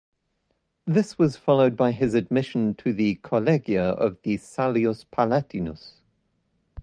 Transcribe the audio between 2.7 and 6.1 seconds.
to the "collegia" of the "Salius Palatinus".